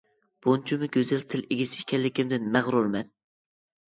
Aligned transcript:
بۇنچىمۇ 0.43 0.87
گۈزەل 0.95 1.25
تىل 1.33 1.43
ئىگىسى 1.55 1.81
ئىكەنلىكىمدىن 1.83 2.47
مەغرۇرمەن. 2.57 3.13